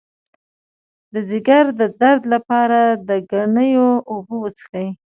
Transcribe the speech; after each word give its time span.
د 1.13 1.15
ځیګر 1.29 1.63
د 1.79 1.81
درد 2.01 2.23
لپاره 2.33 2.79
د 3.07 3.09
ګنیو 3.31 3.89
اوبه 4.11 4.35
وڅښئ 4.39 4.87